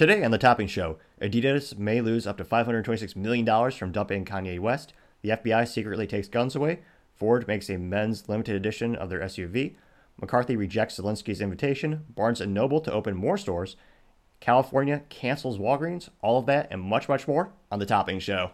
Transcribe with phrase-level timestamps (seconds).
[0.00, 4.58] Today on the Topping Show, Adidas may lose up to $526 million from dumping Kanye
[4.58, 4.94] West.
[5.20, 6.78] The FBI secretly takes guns away.
[7.12, 9.74] Ford makes a men's limited edition of their SUV.
[10.18, 12.06] McCarthy rejects Zelensky's invitation.
[12.14, 13.76] Barnes & Noble to open more stores.
[14.40, 16.08] California cancels Walgreens.
[16.22, 18.52] All of that and much, much more on the Topping Show.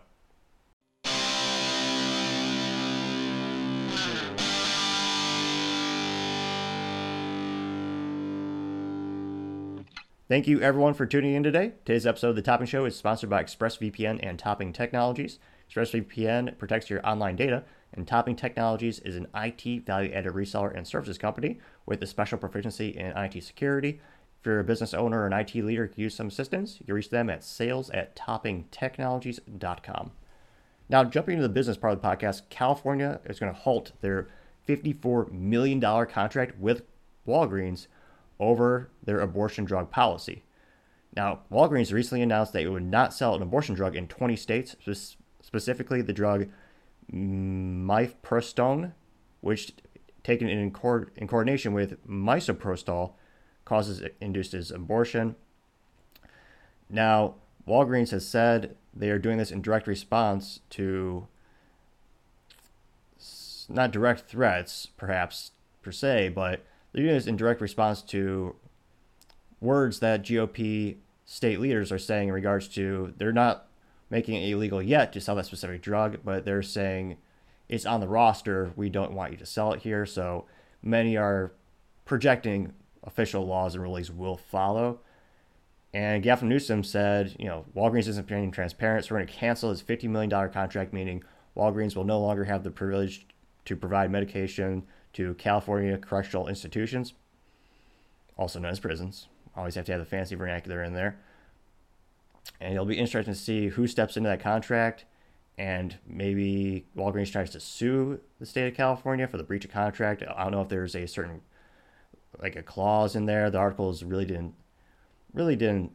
[10.29, 11.75] Thank you everyone for tuning in today.
[11.85, 15.39] Today's episode of The Topping Show is sponsored by ExpressVPN and Topping Technologies.
[15.71, 17.63] ExpressVPN protects your online data,
[17.93, 22.39] and Topping Technologies is an IT value added reseller and services company with a special
[22.39, 24.01] proficiency in IT security.
[24.41, 27.11] If you're a business owner or an IT leader use some assistance, you can reach
[27.11, 30.11] them at sales at toppingtechnologies.com.
[30.89, 34.27] Now, jumping into the business part of the podcast, California is going to halt their
[34.67, 36.83] $54 million contract with
[37.29, 37.87] Walgreens
[38.39, 40.45] over their abortion drug policy.
[41.15, 44.77] Now, Walgreens recently announced that it would not sell an abortion drug in 20 states,
[45.41, 46.49] specifically the drug
[47.13, 48.93] mifepristone,
[49.41, 49.73] which,
[50.23, 53.13] taken in, co- in coordination with misoprostol,
[53.65, 55.37] causes induces abortion.
[56.91, 57.35] Now,
[57.67, 61.27] Walgreens has said they are doing this in direct response to
[63.69, 66.65] not direct threats, perhaps per se, but
[66.97, 68.57] they're doing this in direct response to
[69.61, 73.67] words that GOP state leaders are saying in regards to they're not
[74.09, 77.19] making it illegal yet to sell that specific drug, but they're saying
[77.69, 78.73] it's on the roster.
[78.77, 80.07] We don't want you to sell it here.
[80.07, 80.47] So
[80.83, 81.53] many are
[82.07, 82.73] projecting
[83.05, 85.01] official laws and rulings will follow.
[85.93, 89.69] And Gavin Newsom said, you know, Walgreens isn't being transparent, so we're going to cancel
[89.69, 91.23] his $50 million contract, meaning
[91.55, 93.27] Walgreens will no longer have the privilege
[93.67, 94.85] to provide medication
[95.17, 97.15] to California correctional institutions,
[98.37, 99.29] also known as prisons.
[99.57, 101.19] Always have to have the fancy vernacular in there.
[102.61, 105.07] And it'll be interesting to see who steps into that contract.
[105.57, 110.23] And maybe Walgreens tries to sue the state of California for the breach of contract.
[110.23, 111.41] I don't know if there's a certain,
[112.39, 113.51] like a clause in there.
[113.51, 114.55] The articles really didn't,
[115.33, 115.93] really didn't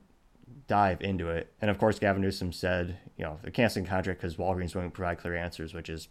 [0.67, 1.53] dive into it.
[1.61, 5.19] And of course, Gavin Newsom said, you know, they're canceling contract because Walgreens won't provide
[5.19, 6.07] clear answers, which is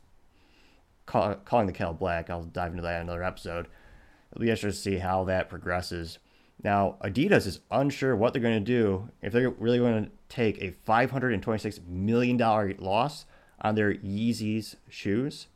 [1.10, 2.31] call, calling the kettle black.
[2.31, 3.66] I'll dive into that in another episode.
[4.31, 6.19] It'll be interesting to see how that progresses.
[6.62, 10.62] Now, Adidas is unsure what they're going to do if they're really going to take
[10.62, 12.37] a $526 million
[12.78, 13.25] loss
[13.60, 15.48] on their Yeezys shoes.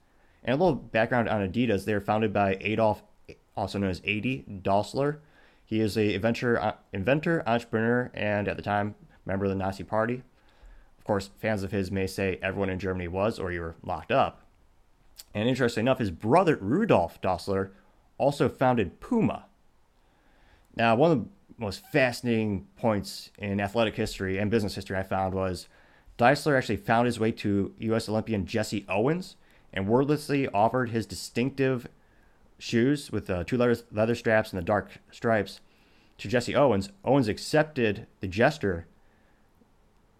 [0.42, 3.02] And a little background on Adidas, they're founded by Adolf,
[3.56, 5.18] also known as Adi Dassler.
[5.64, 8.94] He is a inventor, uh, inventor, entrepreneur, and at the time,
[9.24, 10.22] member of the Nazi Party.
[10.98, 14.12] Of course, fans of his may say everyone in Germany was, or you were locked
[14.12, 14.43] up.
[15.34, 17.70] And interesting enough, his brother Rudolf Dassler
[18.18, 19.46] also founded Puma.
[20.76, 25.34] Now, one of the most fascinating points in athletic history and business history I found
[25.34, 25.68] was
[26.18, 28.08] Dassler actually found his way to U.S.
[28.08, 29.36] Olympian Jesse Owens
[29.72, 31.88] and wordlessly offered his distinctive
[32.58, 35.60] shoes with uh, two leather, leather straps and the dark stripes
[36.18, 36.90] to Jesse Owens.
[37.04, 38.86] Owens accepted the gesture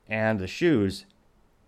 [0.09, 1.07] and the shoes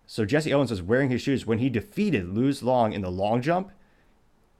[0.07, 3.41] so Jesse Owens was wearing his shoes when he defeated Lewis Long in the long
[3.41, 3.71] jump.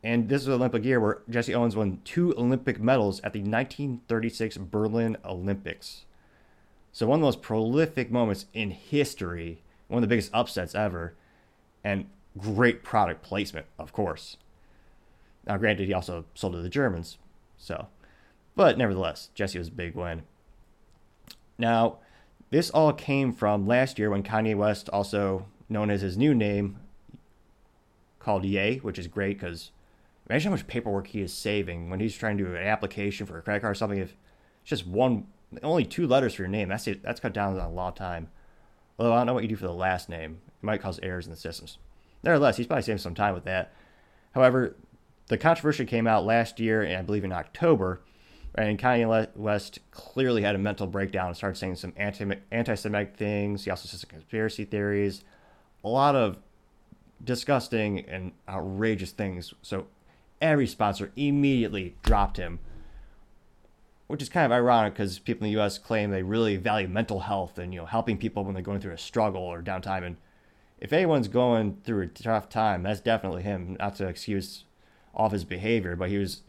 [0.04, 4.58] And this was Olympic year where Jesse Owens won two Olympic medals at the 1936
[4.58, 6.06] Berlin Olympics.
[6.92, 11.16] So one of the most prolific moments in history, one of the biggest upsets ever,
[11.82, 14.38] and great product placement, of course.
[15.46, 17.18] Now, granted, he also sold to the Germans,
[17.58, 17.88] so,
[18.56, 20.24] but nevertheless, Jesse was a big win.
[21.58, 22.00] Now,
[22.50, 26.78] this all came from last year when Kanye West, also known as his new name,
[28.20, 29.72] called Ye, which is great because
[30.30, 33.38] imagine how much paperwork he is saving when he's trying to do an application for
[33.38, 34.00] a credit card or something.
[34.00, 34.16] If
[34.62, 35.28] it's just one,
[35.64, 37.04] only two letters for your name, that's it.
[37.04, 38.30] That's cut down a lot of time.
[39.00, 41.26] Although I don't know what you do for the last name, it might cause errors
[41.26, 41.78] in the systems.
[42.24, 43.74] Nevertheless, he's probably saving some time with that.
[44.32, 44.76] However,
[45.28, 48.02] the controversy came out last year, and I believe in October,
[48.56, 53.66] and Kanye West clearly had a mental breakdown and started saying some anti Semitic things.
[53.66, 55.24] He also said some conspiracy theories,
[55.84, 56.38] a lot of
[57.24, 59.54] disgusting and outrageous things.
[59.62, 59.88] So
[60.42, 62.60] every sponsor immediately dropped him,
[64.08, 65.78] which is kind of ironic because people in the U.S.
[65.78, 68.94] claim they really value mental health and you know helping people when they're going through
[68.94, 70.04] a struggle or downtime.
[70.04, 70.18] And
[70.80, 73.78] if anyone's going through a tough time, that's definitely him.
[73.80, 74.64] Not to excuse
[75.14, 76.42] off his behavior, but he was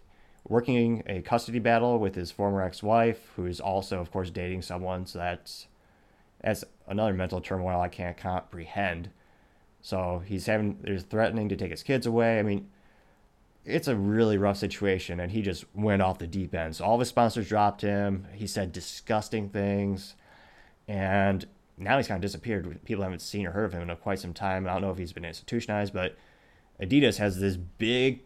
[0.48, 5.06] working a custody battle with his former ex-wife, who is also, of course, dating someone.
[5.06, 5.66] So that's
[6.42, 9.10] that's another mental turmoil I can't comprehend.
[9.80, 12.38] So he's having there's threatening to take his kids away.
[12.38, 12.68] I mean,
[13.64, 16.76] it's a really rough situation, and he just went off the deep end.
[16.76, 18.26] So all of his sponsors dropped him.
[18.32, 20.14] He said disgusting things,
[20.86, 21.46] And
[21.76, 22.80] now he's kind of disappeared.
[22.84, 24.66] People haven't seen or heard of him in quite some time.
[24.66, 26.16] I don't know if he's been institutionalized, but
[26.80, 28.20] Adidas has this big.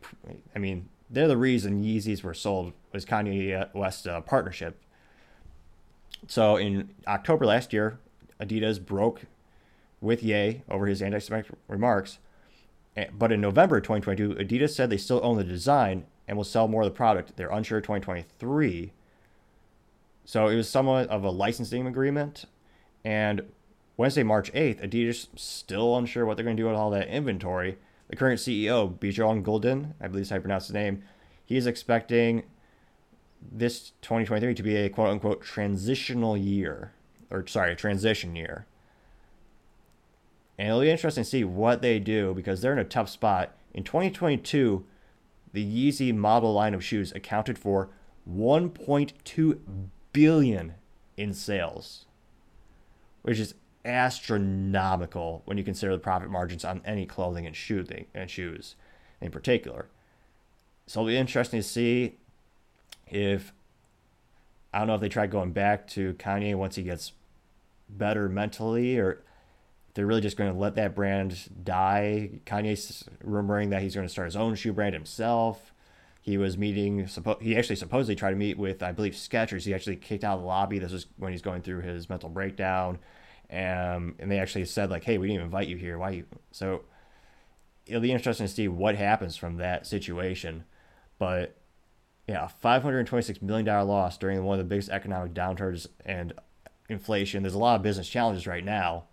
[0.55, 4.81] I mean, they're the reason Yeezys were sold was Kanye West's uh, partnership.
[6.27, 7.99] So in October last year,
[8.41, 9.23] Adidas broke
[10.01, 12.19] with Ye over his anti-Semitic remarks.
[12.97, 16.69] Eh, but in November 2022, Adidas said they still own the design and will sell
[16.69, 17.37] more of the product.
[17.37, 18.93] They're unsure 2023.
[20.25, 22.45] So it was somewhat of a licensing agreement.
[23.05, 23.43] And
[23.97, 27.79] Wednesday, March 8th, Adidas still unsure what they're going to do with all that inventory.
[28.13, 31.03] The current CEO, Bjorn Gulden, I believe is how you pronounce his name,
[31.47, 32.43] he is expecting
[33.41, 36.93] this 2023 to be a quote unquote transitional year,
[37.31, 38.67] or sorry, a transition year.
[40.59, 43.57] And it'll be interesting to see what they do because they're in a tough spot.
[43.73, 44.85] In 2022,
[45.55, 47.89] the Yeezy model line of shoes accounted for
[48.31, 49.59] 1.2
[50.13, 50.75] billion
[51.17, 52.05] in sales,
[53.23, 58.07] which is astronomical when you consider the profit margins on any clothing and shoe thing,
[58.15, 58.77] and shoes
[59.21, 59.87] in particular.
[60.87, 62.17] So it'll be interesting to see
[63.07, 63.53] if
[64.73, 67.13] I don't know if they try going back to Kanye once he gets
[67.89, 69.23] better mentally or
[69.95, 72.41] they're really just going to let that brand die.
[72.47, 75.73] Kanye's rumoring that he's going to start his own shoe brand himself.
[76.23, 77.09] He was meeting,
[77.41, 79.65] he actually supposedly tried to meet with, I believe, Skechers.
[79.65, 80.79] He actually kicked out of the lobby.
[80.79, 83.01] This was when he's going through his mental breakdown.
[83.53, 85.99] Um, and they actually said, like, hey, we didn't invite you here.
[85.99, 86.25] Why you?
[86.53, 86.83] So
[87.87, 90.65] it'll be interesting to see what happens from that situation.
[91.19, 91.57] But
[92.27, 96.33] yeah, $526 million loss during one of the biggest economic downturns and
[96.89, 97.43] inflation.
[97.43, 99.05] There's a lot of business challenges right now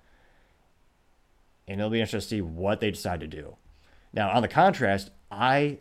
[1.69, 3.55] and it'll be interesting to see what they decide to do.
[4.11, 5.77] Now, on the contrast, I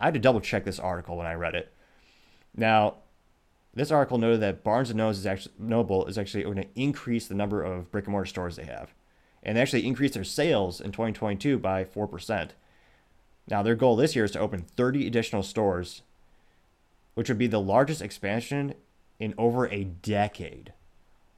[0.00, 1.72] I had to double check this article when I read it.
[2.54, 2.96] Now,
[3.76, 7.28] this article noted that Barnes and Noble is actually, Noble is actually going to increase
[7.28, 8.94] the number of brick and mortar stores they have,
[9.42, 12.54] and they actually increased their sales in 2022 by four percent.
[13.46, 16.00] Now, their goal this year is to open 30 additional stores,
[17.14, 18.74] which would be the largest expansion
[19.20, 20.72] in over a decade,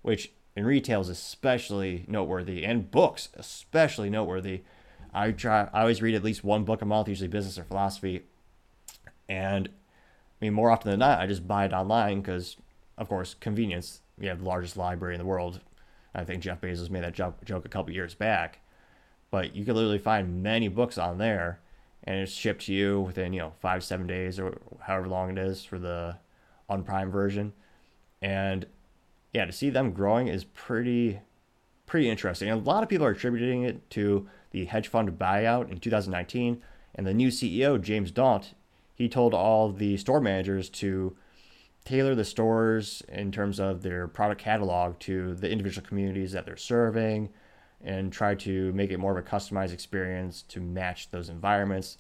[0.03, 4.63] which in retail is especially noteworthy, and books especially noteworthy.
[5.13, 5.69] I try.
[5.73, 8.23] I always read at least one book a month, usually business or philosophy,
[9.29, 9.71] and
[10.41, 12.57] I mean more often than not, I just buy it online because,
[12.97, 14.03] of course, convenience.
[14.19, 15.61] We have the largest library in the world.
[16.15, 18.61] I think Jeff Bezos made that joke, joke a couple years back,
[19.31, 21.61] but you can literally find many books on there,
[22.05, 25.39] and it's shipped to you within you know five seven days or however long it
[25.39, 26.17] is for the
[26.69, 27.53] on Prime version,
[28.21, 28.67] and
[29.33, 31.21] yeah, to see them growing is pretty
[31.87, 32.49] pretty interesting.
[32.49, 36.63] And a lot of people are attributing it to the hedge fund buyout in 2019
[36.95, 38.55] and the new CEO James Daunt.
[38.99, 41.17] He told all the store managers to
[41.85, 46.57] tailor the stores in terms of their product catalog to the individual communities that they're
[46.57, 47.31] serving
[47.83, 51.97] and try to make it more of a customized experience to match those environments,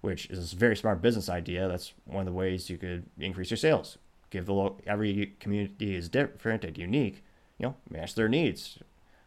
[0.00, 1.68] which is a very smart business idea.
[1.68, 3.98] That's one of the ways you could increase your sales
[4.32, 7.22] give the lo- every community is different and unique.
[7.58, 8.78] You know, match their needs.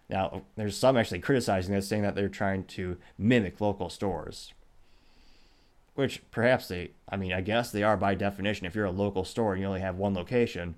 [0.10, 4.54] Now, there's some actually criticizing this, saying that they're trying to mimic local stores,
[5.96, 8.66] which perhaps they, I mean, I guess they are by definition.
[8.66, 10.76] If you're a local store and you only have one location,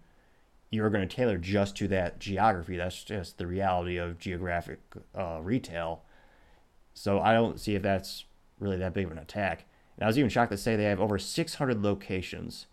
[0.70, 2.78] you're going to tailor just to that geography.
[2.78, 4.80] That's just the reality of geographic
[5.18, 6.04] uh, retail.
[6.94, 8.26] So I don't see if that's
[8.60, 9.66] really that big of an attack.
[9.98, 12.68] And I was even shocked to say they have over 600 locations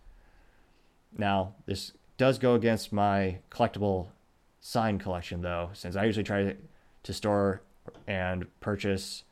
[1.16, 4.08] now, this does go against my collectible
[4.60, 6.56] sign collection, though, since I usually try
[7.02, 7.62] to store
[8.06, 9.24] and purchase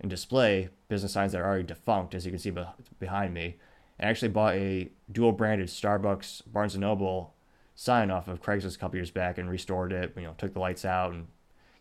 [0.00, 2.52] and display business signs that are already defunct, as you can see
[2.98, 3.56] behind me.
[3.98, 7.34] I actually bought a dual branded Starbucks Barnes & Noble
[7.74, 10.60] sign off of Craigslist a couple years back and restored it, you know, took the
[10.60, 11.26] lights out and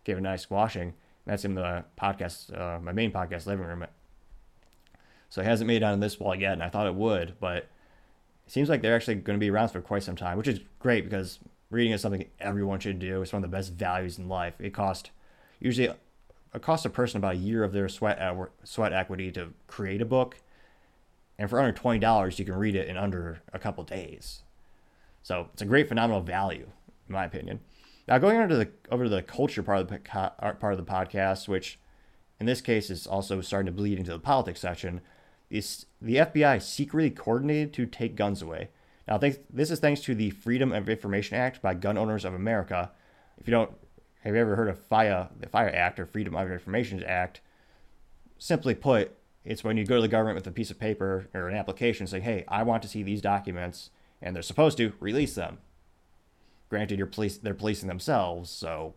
[0.03, 0.93] gave it a nice washing.
[1.25, 3.85] That's in the podcast, uh, my main podcast living room.
[5.29, 7.57] So it hasn't made it on this wall yet, and I thought it would, but
[8.45, 10.59] it seems like they're actually going to be around for quite some time, which is
[10.79, 11.39] great because
[11.71, 13.21] reading is something everyone should do.
[13.21, 14.53] It's one of the best values in life.
[14.59, 15.09] It costs
[15.59, 15.91] usually
[16.53, 18.19] it costs a person about a year of their sweat
[18.63, 20.37] sweat equity to create a book,
[21.37, 24.41] and for under twenty dollars, you can read it in under a couple days.
[25.23, 26.67] So it's a great phenomenal value,
[27.07, 27.61] in my opinion.
[28.07, 30.85] Now going over to the over to the culture part of the uh, part of
[30.85, 31.79] the podcast, which
[32.39, 35.01] in this case is also starting to bleed into the politics section
[35.49, 38.69] is the FBI secretly coordinated to take guns away.
[39.07, 42.91] Now, this is thanks to the Freedom of Information Act by Gun Owners of America.
[43.37, 43.71] If you don't,
[44.23, 47.41] have you ever heard of FIRE, the FIRE Act or Freedom of Information Act?
[48.37, 49.11] Simply put,
[49.43, 52.07] it's when you go to the government with a piece of paper or an application
[52.07, 53.89] saying, hey, I want to see these documents,
[54.21, 55.57] and they're supposed to release them.
[56.69, 58.95] granted, you're police, they're policing themselves, so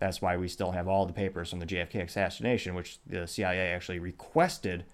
[0.00, 3.72] that's why we still have all the papers from the JFK assassination, which the CIA
[3.72, 4.84] actually requested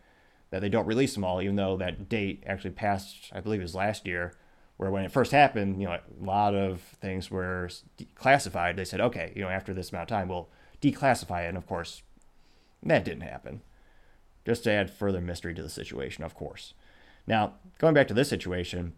[0.51, 3.65] that they don't release them all, even though that date actually passed, I believe it
[3.65, 4.35] was last year,
[4.76, 7.71] where when it first happened, you know, a lot of things were
[8.14, 8.76] classified.
[8.76, 10.49] They said, okay, you know, after this amount of time, we'll
[10.81, 11.49] declassify it.
[11.49, 12.02] And of course,
[12.83, 13.62] that didn't happen.
[14.45, 16.75] Just to add further mystery to the situation, of course.
[17.26, 18.95] Now, going back to this situation,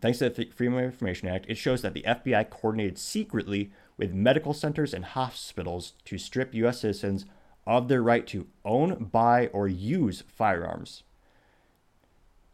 [0.00, 4.12] thanks to the Freedom of Information Act, it shows that the FBI coordinated secretly with
[4.12, 6.80] medical centers and hospitals to strip U.S.
[6.80, 7.24] citizens
[7.66, 11.02] of their right to own, buy, or use firearms.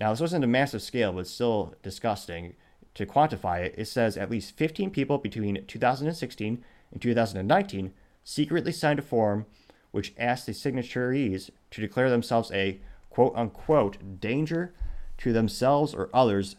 [0.01, 2.55] Now, this wasn't a massive scale, but still disgusting.
[2.95, 7.93] To quantify it, it says at least 15 people between 2016 and 2019
[8.25, 9.47] secretly signed a form
[9.93, 12.81] which asked the signatories to declare themselves a
[13.11, 14.73] quote unquote danger
[15.19, 16.57] to themselves or others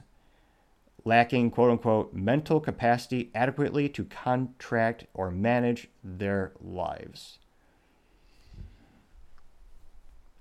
[1.04, 7.40] lacking quote unquote mental capacity adequately to contract or manage their lives.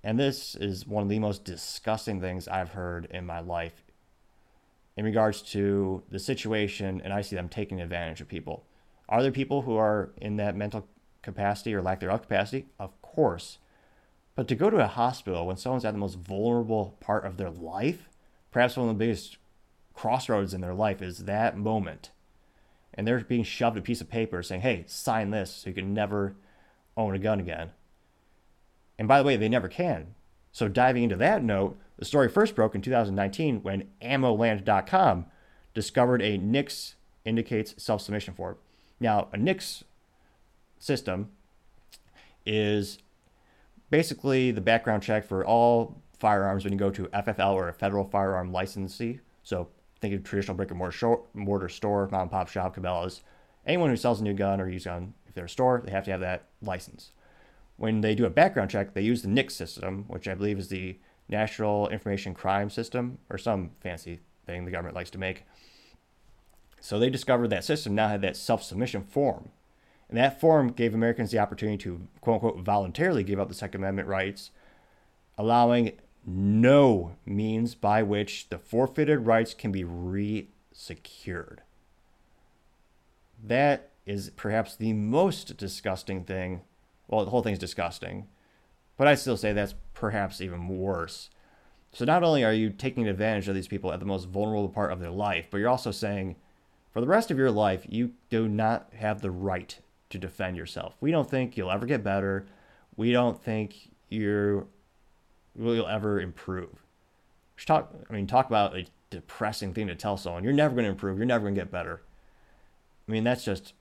[0.02, 3.85] And this is one of the most disgusting things I've heard in my life
[4.97, 8.64] in regards to the situation, and I see them taking advantage of people.
[9.09, 10.87] Are there people who are in that mental
[11.23, 12.66] capacity or lack thereof capacity?
[12.78, 13.59] Of course.
[14.35, 17.50] But to go to a hospital when someone's at the most vulnerable part of their
[17.50, 18.09] life,
[18.50, 19.37] perhaps one of the biggest
[19.92, 22.11] crossroads in their life is that moment.
[22.95, 25.92] And they're being shoved a piece of paper saying, hey, sign this so you can
[25.92, 26.37] never
[26.97, 27.71] own a gun again.
[29.00, 30.14] And by the way, they never can.
[30.52, 35.25] So diving into that note, the story first broke in 2019 when AmmoLand.com
[35.73, 38.59] discovered a NICS Indices self-submission form.
[39.00, 39.85] Now, a NICS
[40.78, 41.30] system
[42.45, 42.99] is
[43.88, 48.04] basically the background check for all firearms when you go to FFL or a federal
[48.04, 49.21] firearm licensee.
[49.42, 49.69] So
[50.02, 53.23] think of traditional brick and mortar, mortar store, mom and pop shop, Cabela's.
[53.66, 56.04] Anyone who sells a new gun or used gun, if they're a store, they have
[56.04, 57.12] to have that license.
[57.80, 60.68] When they do a background check, they use the NICS system, which I believe is
[60.68, 60.99] the
[61.30, 65.44] National Information Crime System, or some fancy thing the government likes to make.
[66.78, 69.49] So they discovered that system now had that self submission form.
[70.10, 73.80] And that form gave Americans the opportunity to, quote unquote, voluntarily give up the Second
[73.80, 74.50] Amendment rights,
[75.38, 75.92] allowing
[76.26, 81.62] no means by which the forfeited rights can be re secured.
[83.42, 86.60] That is perhaps the most disgusting thing.
[87.10, 88.28] Well, the whole thing's disgusting,
[88.96, 91.28] but I still say that's perhaps even worse.
[91.92, 94.92] So, not only are you taking advantage of these people at the most vulnerable part
[94.92, 96.36] of their life, but you're also saying,
[96.92, 99.76] for the rest of your life, you do not have the right
[100.10, 100.96] to defend yourself.
[101.00, 102.46] We don't think you'll ever get better.
[102.96, 104.66] We don't think you're
[105.56, 106.84] will ever improve.
[107.66, 107.92] Talk.
[108.08, 110.44] I mean, talk about a depressing thing to tell someone.
[110.44, 111.18] You're never going to improve.
[111.18, 112.02] You're never going to get better.
[113.08, 113.74] I mean, that's just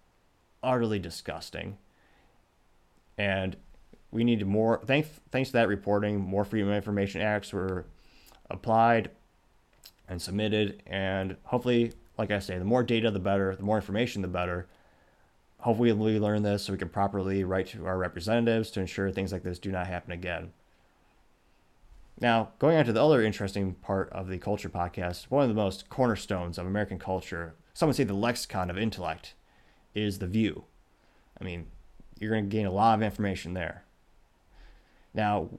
[0.64, 1.78] utterly disgusting.
[3.20, 3.58] And
[4.12, 4.82] we need more.
[4.86, 7.86] Thanks, thanks to that reporting, more Freedom of Information Acts were
[8.50, 9.12] applied
[10.08, 13.56] and submitted, and hopefully, like I say, the more data, the better.
[13.56, 14.68] The more information, the better.
[15.60, 19.34] Hopefully, we learn this so we can properly write to our representatives to ensure things
[19.34, 20.54] like this do not happen again.
[22.22, 25.56] Now, going on to the other interesting part of the culture podcast, one of the
[25.56, 29.36] most cornerstones of American culture, some would say the lexicon of intellect,
[29.94, 30.64] is the view.
[31.40, 31.68] I mean,
[32.20, 33.84] you're going to gain a lot of information there.
[35.14, 35.50] Now,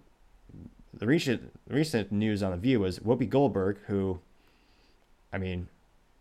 [0.93, 4.21] the recent recent news on the View was Whoopi Goldberg, who,
[5.33, 5.69] I mean,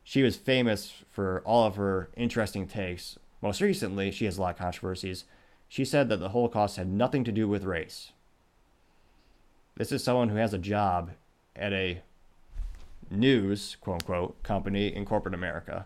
[0.03, 3.19] she was famous for all of her interesting takes.
[3.41, 5.25] Most recently, she has a lot of controversies.
[5.67, 8.11] She said that the Holocaust had nothing to do with race.
[9.75, 11.11] This is someone who has a job
[11.55, 12.01] at a
[13.11, 15.85] news, quote unquote, company in corporate America,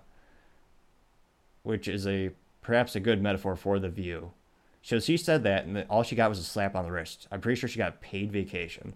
[1.64, 2.32] which is a
[2.62, 4.32] perhaps a good metaphor for the view.
[4.84, 7.28] So she said that, and all she got was a slap on the wrist.
[7.32, 8.94] I'm pretty sure she got paid vacation.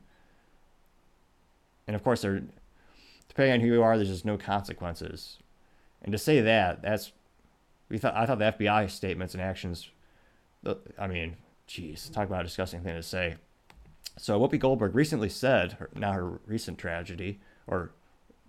[1.88, 5.38] And of course, depending on who you are, there's just no consequences.
[6.04, 7.14] And to say that, that's
[7.90, 9.90] we thought I thought the FBI statements and actions.
[10.66, 11.38] Uh, I mean,
[11.70, 13.36] jeez, talk about a disgusting thing to say.
[14.18, 17.92] So Whoopi Goldberg recently said, now her recent tragedy, or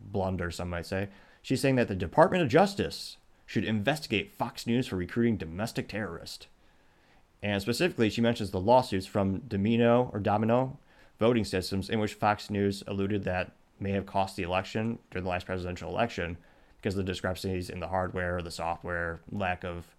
[0.01, 1.09] blunder, some might say,
[1.43, 6.47] she's saying that the Department of Justice should investigate Fox News for recruiting domestic terrorists.
[7.43, 10.79] And specifically, she mentions the lawsuits from Domino or Domino
[11.19, 15.31] voting systems in which Fox News alluded that may have cost the election during the
[15.31, 16.37] last presidential election
[16.77, 19.95] because of the discrepancies in the hardware, the software, lack of.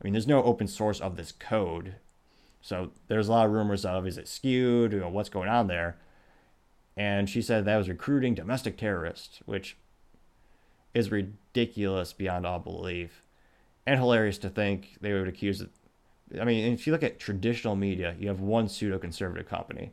[0.00, 1.94] I mean, there's no open source of this code
[2.66, 5.68] so there's a lot of rumors of is it skewed, you know, what's going on
[5.68, 5.96] there.
[6.96, 9.76] And she said that was recruiting domestic terrorists, which
[10.92, 13.22] is ridiculous beyond all belief
[13.86, 15.64] and hilarious to think they would accuse.
[16.40, 19.92] I mean, if you look at traditional media, you have one pseudo conservative company.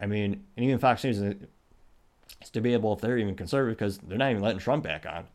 [0.00, 1.36] I mean, and even Fox News is
[2.50, 5.26] debatable if they're even conservative because they're not even letting Trump back on.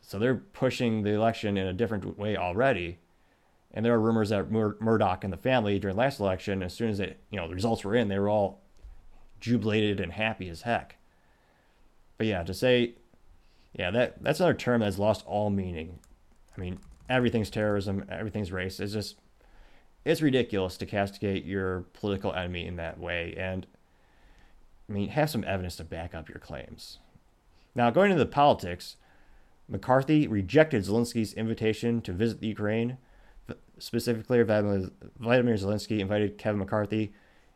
[0.00, 2.98] So they're pushing the election in a different way already.
[3.74, 6.88] And there are rumors that Mur- Murdoch and the family during last election, as soon
[6.88, 8.62] as it, you know, the results were in, they were all
[9.40, 10.96] jubilated and happy as heck.
[12.16, 12.94] But yeah, to say,
[13.74, 15.98] yeah, that that's another term that's lost all meaning.
[16.56, 18.80] I mean, everything's terrorism, everything's race.
[18.80, 19.16] It's just,
[20.04, 23.34] it's ridiculous to castigate your political enemy in that way.
[23.36, 23.66] And
[24.88, 26.98] I mean, have some evidence to back up your claims.
[27.74, 28.96] Now, going into the politics,
[29.68, 32.98] McCarthy rejected Zelensky's invitation to visit the Ukraine.
[33.78, 37.12] Specifically, Vladimir Zelensky invited Kevin McCarthy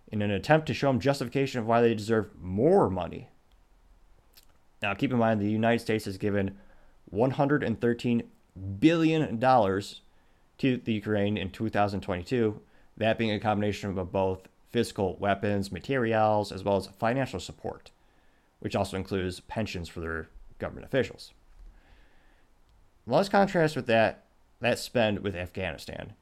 [0.09, 3.28] in an attempt to show him justification of why they deserve more money.
[4.83, 6.59] Now, keep in mind the United States has given
[7.07, 8.23] 113
[8.78, 10.02] billion dollars
[10.59, 12.61] to the Ukraine in 2022,
[12.97, 17.90] that being a combination of both physical weapons, materials, as well as financial support,
[18.61, 20.28] which also includes pensions for their
[20.59, 21.33] government officials.
[23.07, 24.25] Let's contrast with that
[24.61, 26.12] that spend with Afghanistan.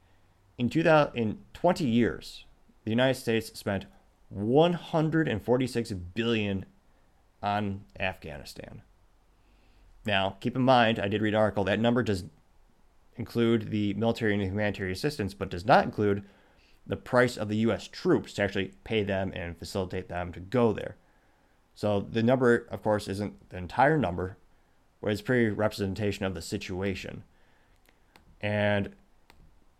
[0.56, 2.44] In 2000, in 20 years,
[2.84, 3.86] the United States spent
[4.28, 6.64] 146 billion
[7.42, 8.82] on Afghanistan.
[10.08, 12.24] Now, keep in mind, I did read an article that number does
[13.16, 16.24] include the military and humanitarian assistance, but does not include
[16.86, 17.86] the price of the U.S.
[17.86, 20.96] troops to actually pay them and facilitate them to go there.
[21.74, 24.38] So the number, of course, isn't the entire number,
[25.02, 27.22] but it's pretty representation of the situation.
[28.40, 28.94] And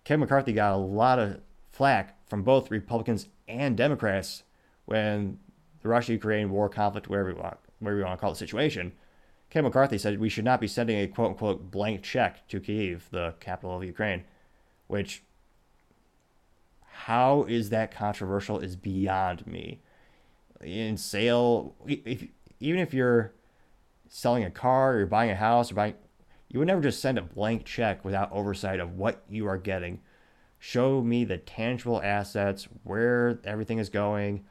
[0.05, 1.41] Kevin McCarthy got a lot of
[1.73, 4.43] flack from both Republicans and Democrats
[4.85, 5.39] when
[5.81, 8.93] the Russia-Ukraine war conflict, whatever you want, whatever you want to call the situation.
[9.51, 13.09] Kevin McCarthy said we should not be sending a quote unquote blank check to Kiev,
[13.11, 14.25] the capital of Ukraine,
[14.87, 15.23] which
[16.83, 19.81] how is that controversial is beyond me.
[20.61, 22.25] In sale, if,
[22.61, 23.33] even if you're
[24.09, 25.95] selling a car or you're buying a house or buying,
[26.49, 30.01] you would never just send a blank check without oversight of what you are getting.
[30.59, 34.45] Show me the tangible assets, where everything is going,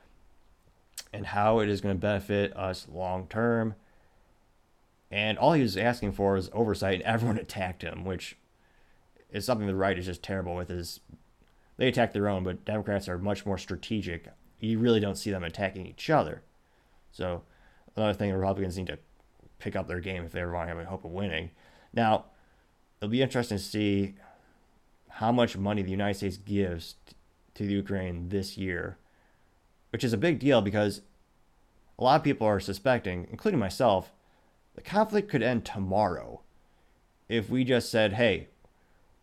[1.11, 3.75] and how it is going to benefit us long term.
[5.09, 8.37] And all he was asking for was oversight, and everyone attacked him, which
[9.31, 10.69] is something the right is just terrible with.
[10.69, 10.99] Is
[11.77, 14.27] they attack their own, but Democrats are much more strategic.
[14.59, 16.43] You really don't see them attacking each other.
[17.11, 17.43] So
[17.95, 18.99] another thing, Republicans need to
[19.59, 21.51] pick up their game if they ever want to have a hope of winning.
[21.93, 22.25] Now,
[22.99, 24.15] it'll be interesting to see
[25.09, 26.95] how much money the United States gives
[27.55, 28.97] to the Ukraine this year,
[29.91, 31.01] which is a big deal because
[31.97, 34.11] a lot of people are suspecting, including myself,
[34.77, 36.39] the conflict could end tomorrow
[37.27, 38.47] if we just said, hey,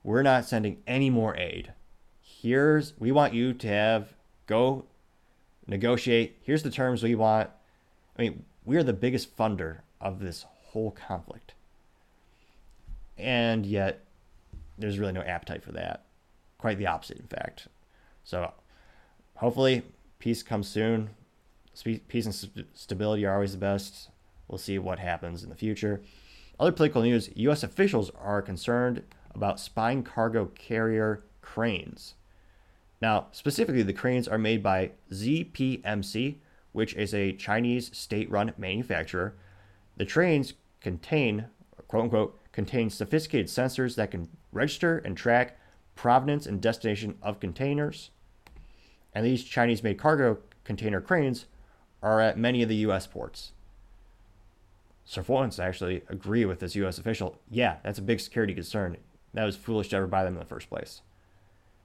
[0.02, 1.72] we're not sending any more aid
[2.44, 4.12] here's we want you to have
[4.46, 4.84] go
[5.66, 6.36] negotiate.
[6.42, 7.48] Here's the terms we want.
[8.18, 11.54] I mean, we're the biggest funder of this whole conflict.
[13.16, 14.00] And yet
[14.76, 16.04] there's really no appetite for that.
[16.58, 17.68] Quite the opposite, in fact.
[18.24, 18.52] So
[19.36, 19.82] hopefully
[20.18, 21.10] peace comes soon.
[22.08, 24.10] Peace and stability are always the best.
[24.48, 26.02] We'll see what happens in the future.
[26.59, 27.62] Other political news U.S.
[27.62, 29.02] officials are concerned
[29.35, 32.14] about spying cargo carrier cranes.
[33.02, 36.37] Now, specifically, the cranes are made by ZPMC,
[36.72, 39.35] which is a Chinese state run manufacturer.
[39.96, 41.46] The trains contain,
[41.88, 45.59] quote unquote, contain sophisticated sensors that can register and track
[45.96, 48.11] provenance and destination of containers.
[49.14, 51.46] And these Chinese made cargo container cranes
[52.02, 53.07] are at many of the U.S.
[53.07, 53.52] ports.
[55.04, 56.98] Surveillance actually agree with this U.S.
[56.98, 57.38] official.
[57.50, 58.96] Yeah, that's a big security concern.
[59.34, 61.02] That was foolish to ever buy them in the first place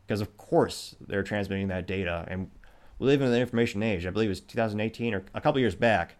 [0.10, 2.26] because of course they're transmitting that data.
[2.28, 2.50] And
[2.98, 4.08] we live in the information age.
[4.08, 6.16] I believe it was 2018 or a couple years back.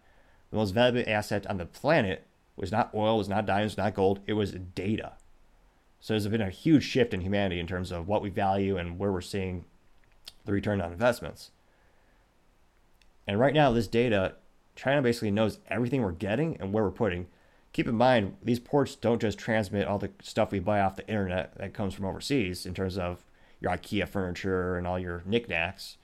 [0.52, 4.20] The most valuable asset on the planet was not oil, was not diamonds, not gold.
[4.28, 5.14] It was data.
[6.00, 9.00] So there's been a huge shift in humanity in terms of what we value and
[9.00, 9.66] where we're seeing
[10.46, 11.50] the return on investments.
[13.28, 14.36] And right now, this data,
[14.76, 17.28] China basically knows everything we're getting and where we're putting.
[17.74, 21.08] Keep in mind, these ports don't just transmit all the stuff we buy off the
[21.08, 23.24] internet that comes from overseas in terms of
[23.60, 25.98] your IKEA furniture and all your knickknacks.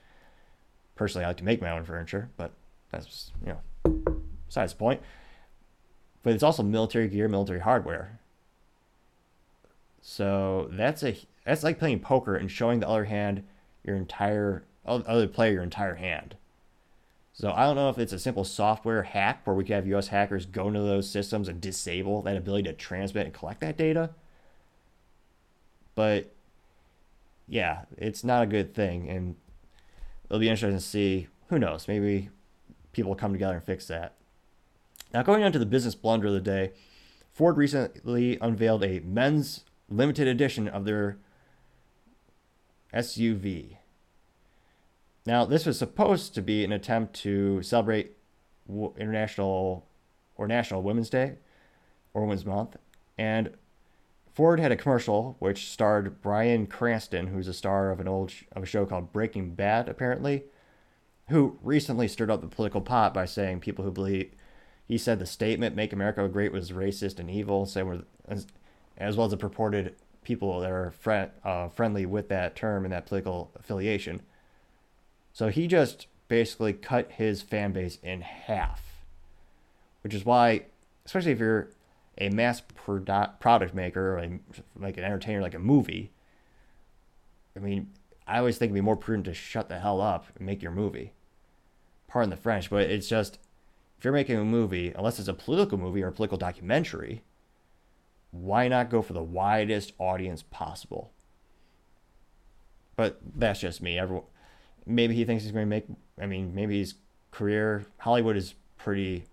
[0.94, 2.52] Personally, I like to make my own furniture, but
[2.90, 5.00] that's you know besides the point.
[6.22, 8.20] But it's also military gear, military hardware.
[10.00, 13.44] So that's a that's like playing poker and showing the other hand
[13.84, 16.36] your entire other player your entire hand.
[17.36, 20.08] So I don't know if it's a simple software hack where we could have US
[20.08, 24.08] hackers go into those systems and disable that ability to transmit and collect that data.
[25.94, 26.32] But
[27.46, 29.10] yeah, it's not a good thing.
[29.10, 29.36] And
[30.24, 31.26] it'll be interesting to see.
[31.48, 31.86] Who knows?
[31.86, 32.30] Maybe
[32.92, 34.14] people will come together and fix that.
[35.12, 36.72] Now, going on to the business blunder of the day,
[37.34, 41.18] Ford recently unveiled a men's limited edition of their
[42.94, 43.76] SUV.
[45.26, 48.16] Now, this was supposed to be an attempt to celebrate
[48.68, 49.88] International
[50.36, 51.38] or National Women's Day
[52.14, 52.76] or Women's Month.
[53.18, 53.50] And
[54.32, 58.62] Ford had a commercial which starred Bryan Cranston, who's a star of an old of
[58.62, 60.44] a show called Breaking Bad, apparently,
[61.28, 64.32] who recently stirred up the political pot by saying people who believe
[64.84, 68.46] he said the statement "Make America Great" was racist and evil, same as,
[68.96, 70.92] as well as the purported people that are
[71.42, 74.20] uh, friendly with that term and that political affiliation.
[75.36, 79.04] So he just basically cut his fan base in half,
[80.02, 80.62] which is why,
[81.04, 81.68] especially if you're
[82.16, 84.38] a mass produ- product maker, or
[84.80, 86.10] like an entertainer, like a movie.
[87.54, 87.90] I mean,
[88.26, 90.72] I always think it'd be more prudent to shut the hell up and make your
[90.72, 91.12] movie.
[92.08, 93.38] Pardon the French, but it's just
[93.98, 97.24] if you're making a movie, unless it's a political movie or a political documentary,
[98.30, 101.12] why not go for the widest audience possible?
[102.96, 103.98] But that's just me.
[103.98, 104.24] Everyone,
[104.86, 105.86] maybe he thinks he's going to make.
[106.20, 106.94] I mean, maybe his
[107.30, 109.24] career Hollywood is pretty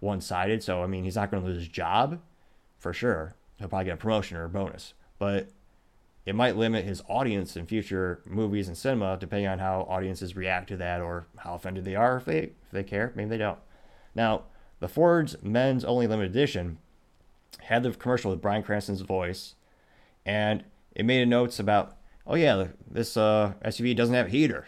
[0.00, 0.62] one-sided.
[0.62, 2.20] So I mean, he's not going to lose his job
[2.78, 3.34] for sure.
[3.58, 5.48] He'll probably get a promotion or a bonus, but
[6.24, 10.68] it might limit his audience in future movies and cinema, depending on how audiences react
[10.68, 12.18] to that or how offended they are.
[12.18, 13.58] If they if they care, maybe they don't.
[14.14, 14.42] Now,
[14.80, 16.78] the Ford's men's only limited edition
[17.60, 19.54] had the commercial with Bryan Cranston's voice,
[20.24, 24.66] and it made a notes about, oh yeah, this uh, SUV doesn't have a heater,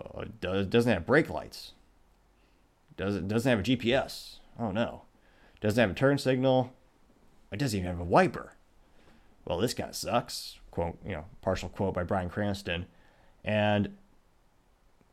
[0.00, 1.72] uh, does doesn't have brake lights,
[2.96, 4.36] doesn't doesn't have a GPS.
[4.58, 5.02] Oh no,
[5.60, 6.72] doesn't have a turn signal.
[7.52, 8.54] It doesn't even have a wiper.
[9.44, 10.58] Well, this guy sucks.
[10.70, 12.86] Quote, you know, partial quote by Bryan Cranston,
[13.44, 13.96] and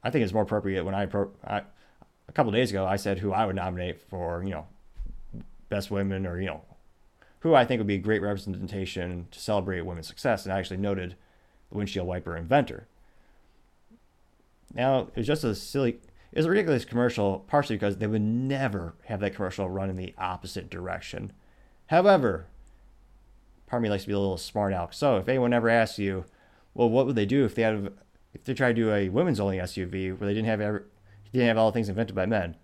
[0.04, 3.46] I think it's more appropriate when I a couple days ago I said who I
[3.46, 4.68] would nominate for you know
[5.70, 6.62] best women or you know
[7.40, 10.78] who I think would be a great representation to celebrate women's success, and I actually
[10.78, 11.16] noted
[11.70, 12.88] the windshield wiper inventor.
[14.74, 16.00] Now it was just a silly,
[16.32, 19.96] it was a ridiculous commercial, partially because they would never have that commercial run in
[19.96, 21.32] the opposite direction.
[21.88, 22.48] However,
[23.68, 24.94] part of me likes to be a little smart aleck.
[24.94, 26.26] So if anyone ever asks you,
[26.74, 27.92] well, what would they do if they had
[28.34, 30.82] if they tried to do a women's only SUV where they didn't have every,
[31.32, 32.56] didn't have all the things invented by men?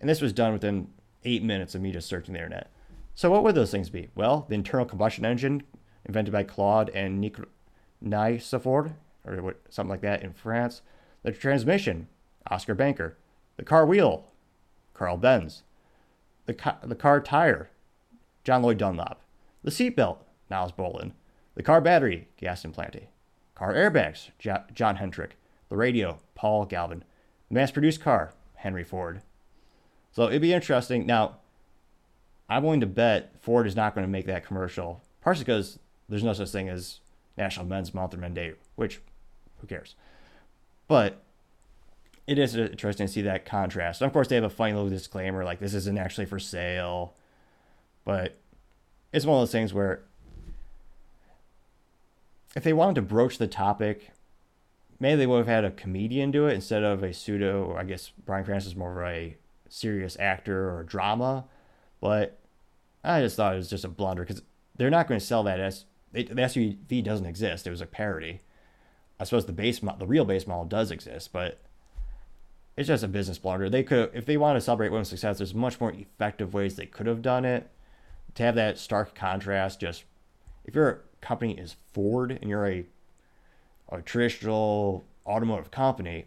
[0.00, 0.88] And this was done within
[1.24, 2.72] eight minutes of me just searching the internet.
[3.14, 4.08] So what would those things be?
[4.16, 5.62] Well, the internal combustion engine
[6.04, 8.94] invented by Claude and Nicofort,
[9.24, 10.82] or what, something like that in France.
[11.22, 12.08] The transmission,
[12.50, 13.16] Oscar Banker.
[13.56, 14.26] The car wheel,
[14.94, 15.62] Carl Benz.
[16.46, 17.70] The, ca- the car tire,
[18.44, 19.20] John Lloyd Dunlop.
[19.62, 20.18] The seatbelt,
[20.50, 21.12] Niles Boland.
[21.54, 23.08] The car battery, Gaston Plante.
[23.54, 25.36] Car airbags, jo- John Hendrick.
[25.68, 27.04] The radio, Paul Galvin.
[27.48, 29.22] The mass produced car, Henry Ford.
[30.10, 31.06] So it'd be interesting.
[31.06, 31.36] Now,
[32.48, 36.24] I'm willing to bet Ford is not going to make that commercial, partially because there's
[36.24, 37.00] no such thing as
[37.38, 39.00] National Men's Month or Men Day, which,
[39.60, 39.94] who cares?
[40.92, 41.22] But
[42.26, 44.02] it is interesting to see that contrast.
[44.02, 47.14] And of course, they have a funny little disclaimer like this isn't actually for sale,
[48.04, 48.36] but
[49.10, 50.02] it's one of those things where
[52.54, 54.10] if they wanted to broach the topic,
[55.00, 57.64] maybe they would have had a comedian do it instead of a pseudo.
[57.64, 59.38] Or I guess Cranston is more of a
[59.70, 61.46] serious actor or drama,
[62.02, 62.38] but
[63.02, 64.42] I just thought it was just a blunder because
[64.76, 67.66] they're not going to sell that as the SUV doesn't exist.
[67.66, 68.40] It was a parody.
[69.22, 71.60] I suppose the base, the real base model does exist, but
[72.76, 73.70] it's just a business blunder.
[73.70, 76.86] They could, if they wanted to celebrate women's success, there's much more effective ways they
[76.86, 77.70] could have done it.
[78.34, 80.02] To have that stark contrast, just
[80.64, 82.84] if your company is Ford and you're a
[83.90, 86.24] a traditional automotive company,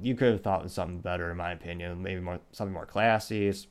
[0.00, 2.04] you could have thought of something better, in my opinion.
[2.04, 3.48] Maybe more something more classy.
[3.48, 3.66] It's,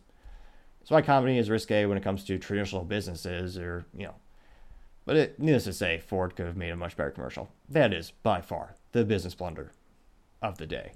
[0.81, 4.15] it's why company is risque when it comes to traditional businesses, or you know.
[5.05, 7.49] But it, needless to say, Ford could have made a much better commercial.
[7.67, 9.71] That is by far the business blunder
[10.41, 10.93] of the day.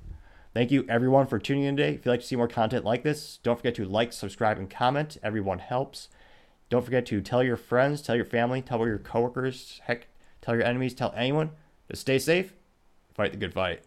[0.54, 1.96] Thank you everyone for tuning in today.
[1.96, 4.70] If you'd like to see more content like this, don't forget to like, subscribe, and
[4.70, 5.18] comment.
[5.22, 6.08] Everyone helps.
[6.70, 10.08] Don't forget to tell your friends, tell your family, tell your coworkers, heck,
[10.42, 11.52] tell your enemies, tell anyone
[11.90, 12.54] to stay safe,
[13.14, 13.84] fight the good fight.